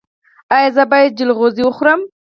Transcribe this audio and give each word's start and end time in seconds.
ایا 0.55 0.69
زه 0.75 0.83
باید 0.91 1.15
جلغوزي 1.19 1.61
وخورم؟ 1.65 2.01